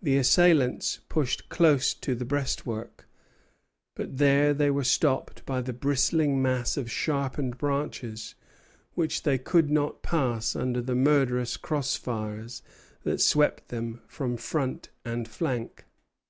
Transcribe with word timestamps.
The 0.00 0.16
assailants 0.16 1.00
pushed 1.10 1.50
close 1.50 1.92
to 1.92 2.14
the 2.14 2.24
breastwork; 2.24 3.06
but 3.94 4.16
there 4.16 4.54
they 4.54 4.70
were 4.70 4.84
stopped 4.84 5.44
by 5.44 5.60
the 5.60 5.74
bristling 5.74 6.40
mass 6.40 6.78
of 6.78 6.90
sharpened 6.90 7.58
branches, 7.58 8.34
which 8.94 9.22
they 9.22 9.36
could 9.36 9.68
not 9.68 10.02
pass 10.02 10.56
under 10.56 10.80
the 10.80 10.94
murderous 10.94 11.58
cross 11.58 11.94
fires 11.94 12.62
that 13.02 13.20
swept 13.20 13.68
them 13.68 14.00
from 14.06 14.38
front 14.38 14.88
and 15.04 15.28
flank. 15.28 15.84